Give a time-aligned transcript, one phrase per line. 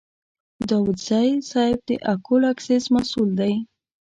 [0.69, 3.53] داوودزی صیب د اکول اکسیس مسوول دی.